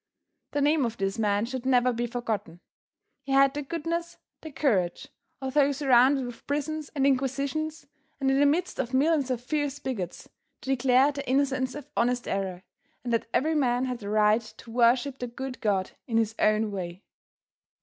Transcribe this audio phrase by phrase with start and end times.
[0.53, 2.59] The name of this man should never be forgotten.
[3.21, 7.85] He had the goodness, the courage, although surrounded with prisons and inquisitions,
[8.19, 10.27] and in the midst of millions of fierce bigots,
[10.61, 12.63] to declare the innocence of honest error,
[13.03, 16.71] and that every man had a right to worship the good God in his own
[16.71, 17.03] way.